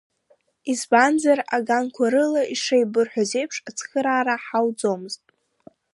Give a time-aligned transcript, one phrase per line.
[0.71, 5.23] Избанзар, аганқәа рыла ишеибырҳәаз еиԥш ацхыраара ҳауӡомызт.